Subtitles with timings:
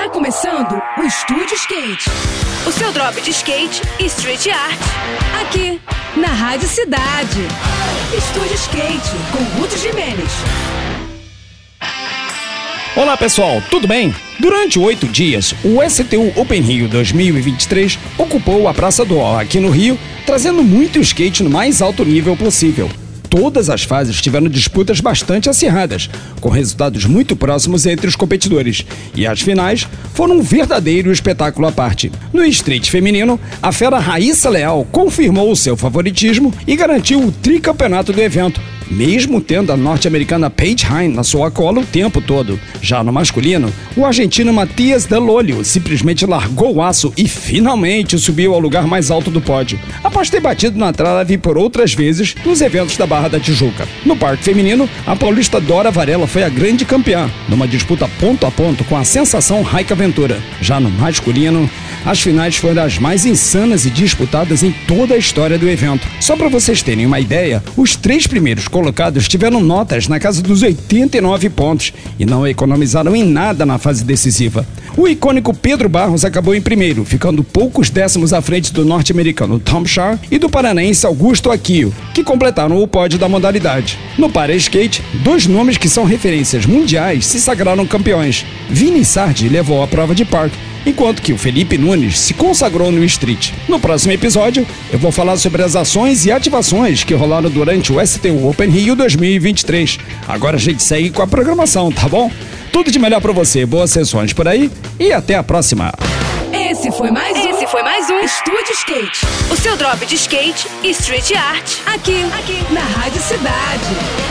[0.00, 2.08] Tá começando o Estúdio Skate.
[2.66, 4.80] O seu drop de skate e street art.
[5.42, 5.78] Aqui,
[6.16, 7.42] na Rádio Cidade.
[8.16, 10.32] Estúdio Skate, com Ruth Jimenez.
[12.96, 14.14] Olá pessoal, tudo bem?
[14.38, 19.68] Durante oito dias, o STU Open Rio 2023 ocupou a Praça do O aqui no
[19.68, 22.88] Rio, trazendo muito skate no mais alto nível possível.
[23.30, 26.10] Todas as fases tiveram disputas bastante acirradas,
[26.40, 28.84] com resultados muito próximos entre os competidores,
[29.14, 32.10] e as finais foram um verdadeiro espetáculo à parte.
[32.32, 38.12] No street feminino, a fera Raíssa Leal confirmou o seu favoritismo e garantiu o tricampeonato
[38.12, 42.58] do evento, mesmo tendo a norte-americana Paige Hine na sua cola o tempo todo.
[42.82, 48.60] Já no masculino, o argentino Matias Delolio simplesmente largou o aço e finalmente subiu ao
[48.60, 52.96] lugar mais alto do pódio, após ter batido na trave por outras vezes nos eventos
[52.96, 53.88] da Barra da Tijuca.
[54.04, 58.50] No parque feminino, a paulista Dora Varela foi a grande campeã, numa disputa ponto a
[58.50, 60.38] ponto com a sensação Raika Ventura.
[60.60, 61.68] Já no masculino,
[62.04, 66.06] as finais foram as mais insanas e disputadas em toda a história do evento.
[66.20, 70.62] Só para vocês terem uma ideia, os três primeiros colocados tiveram notas na casa dos
[70.62, 74.66] 89 pontos e não economizaram em nada na fase decisiva.
[74.96, 79.84] O icônico Pedro Barros acabou em primeiro, ficando poucos décimos à frente do norte-americano Tom
[79.84, 83.98] Shar e do paranaense Augusto Aquio, que completaram o pódio da modalidade.
[84.16, 88.46] No para skate, dois nomes que são referências mundiais se sagraram campeões.
[88.70, 93.04] Vini Sardi levou a prova de park enquanto que o Felipe Nunes se consagrou no
[93.04, 93.52] Street.
[93.68, 98.06] No próximo episódio, eu vou falar sobre as ações e ativações que rolaram durante o
[98.06, 99.98] STU Open Rio 2023.
[100.28, 102.30] Agora a gente segue com a programação, tá bom?
[102.72, 105.92] Tudo de melhor para você, boas sessões por aí e até a próxima.
[106.52, 107.50] Esse foi mais um.
[107.50, 109.26] Esse foi mais um Estúdio Skate.
[109.50, 111.78] O seu drop de skate e street art.
[111.86, 114.29] Aqui, aqui, na Rádio Cidade.